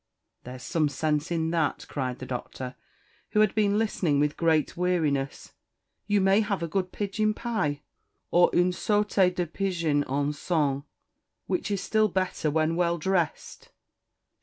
[0.45, 2.73] "There's some sense in that," cried the Doctor,
[3.33, 5.53] who had been listening with great weariness."
[6.07, 7.81] You may have a good pigeon pie,
[8.31, 10.85] or un sauté de pigeons au sang,
[11.45, 13.69] which is still better when well dressed."